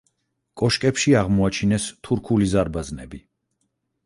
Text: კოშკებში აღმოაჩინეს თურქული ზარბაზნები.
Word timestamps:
კოშკებში 0.61 1.13
აღმოაჩინეს 1.19 1.85
თურქული 2.09 2.49
ზარბაზნები. 2.55 3.23